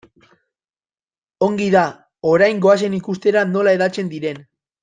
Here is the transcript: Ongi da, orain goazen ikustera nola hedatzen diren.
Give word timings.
Ongi 1.47 1.69
da, 1.77 1.85
orain 2.31 2.65
goazen 2.67 2.99
ikustera 3.01 3.47
nola 3.55 3.79
hedatzen 3.79 4.15
diren. 4.17 4.43